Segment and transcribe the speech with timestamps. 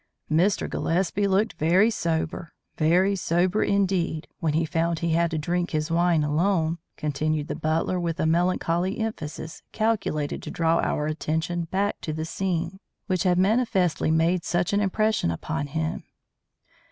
[0.31, 0.67] "Mr.
[0.67, 5.91] Gillespie looked very sober, very sober indeed, when he found he had to drink his
[5.91, 12.01] wine alone," continued the butler, with a melancholy emphasis calculated to draw our attention back
[12.01, 16.03] to the scene which had manifestly made such an impression upon him.